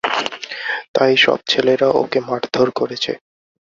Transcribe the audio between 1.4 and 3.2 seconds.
ছেলেরা ওকে মারধর করেছে।